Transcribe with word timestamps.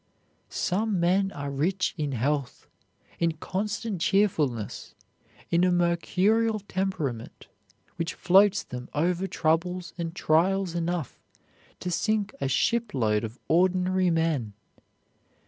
Some 0.49 0.99
men 0.99 1.31
are 1.33 1.51
rich 1.51 1.93
in 1.95 2.13
health, 2.13 2.65
in 3.19 3.33
constant 3.33 4.01
cheerfulness, 4.01 4.95
in 5.51 5.63
a 5.63 5.71
mercurial 5.71 6.59
temperament 6.61 7.45
which 7.97 8.15
floats 8.15 8.63
them 8.63 8.89
over 8.95 9.27
troubles 9.27 9.93
and 9.99 10.15
trials 10.15 10.73
enough 10.73 11.19
to 11.81 11.91
sink 11.91 12.33
a 12.41 12.47
shipload 12.47 13.23
of 13.23 13.37
ordinary 13.47 14.09
men. 14.09 14.53